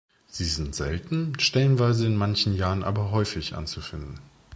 Sie 0.25 0.45
sind 0.45 0.73
selten, 0.73 1.37
stellenweise 1.39 2.07
in 2.07 2.15
manchen 2.15 2.55
Jahren 2.55 2.81
aber 2.81 3.11
häufig 3.11 3.53
anzufinden. 3.53 4.19